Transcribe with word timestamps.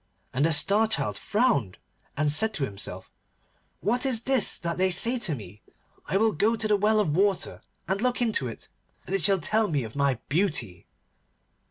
And 0.33 0.43
the 0.47 0.51
Star 0.51 0.87
Child 0.87 1.15
frowned 1.19 1.77
and 2.17 2.31
said 2.31 2.55
to 2.55 2.63
himself, 2.65 3.11
'What 3.81 4.03
is 4.03 4.21
this 4.21 4.57
that 4.57 4.79
they 4.79 4.89
say 4.89 5.19
to 5.19 5.35
me? 5.35 5.61
I 6.07 6.17
will 6.17 6.31
go 6.31 6.55
to 6.55 6.67
the 6.67 6.75
well 6.75 6.99
of 6.99 7.15
water 7.15 7.61
and 7.87 8.01
look 8.01 8.19
into 8.19 8.47
it, 8.47 8.67
and 9.05 9.13
it 9.13 9.21
shall 9.21 9.37
tell 9.39 9.67
me 9.67 9.83
of 9.83 9.95
my 9.95 10.15
beauty. 10.27 10.87